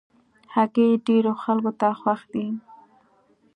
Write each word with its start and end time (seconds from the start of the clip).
هګۍ 0.53 0.89
ډېرو 1.07 1.33
خلکو 1.43 1.71
ته 1.79 1.87
خوښ 1.99 2.21
دي. 2.33 2.47